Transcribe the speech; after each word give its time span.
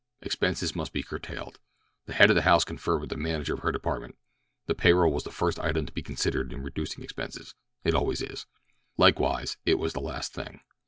Expenses 0.23 0.75
must 0.75 0.93
be 0.93 1.03
curtailed. 1.03 1.59
The 2.07 2.13
head 2.13 2.31
of 2.31 2.35
the 2.35 2.41
house 2.41 2.65
conferred 2.65 3.01
with 3.01 3.11
the 3.11 3.15
manager 3.15 3.53
of 3.53 3.59
her 3.59 3.71
department. 3.71 4.17
The 4.65 4.73
pay 4.73 4.93
roll 4.93 5.13
was 5.13 5.25
the 5.25 5.29
first 5.29 5.59
item 5.59 5.85
to 5.85 5.93
be 5.93 6.01
considered 6.01 6.51
in 6.51 6.63
reducing 6.63 7.03
expenses—it 7.03 7.93
always 7.93 8.23
is. 8.23 8.47
Likewise 8.97 9.57
it 9.63 9.77
was 9.77 9.93
the 9.93 10.01
last 10.01 10.33
thing. 10.33 10.61